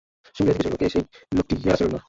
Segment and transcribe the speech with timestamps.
[0.35, 1.03] সঙ্গীরা জিজ্ঞেস করল, কে সেই
[1.37, 1.99] লোকটি ইয়া রাসূলাল্লাহ!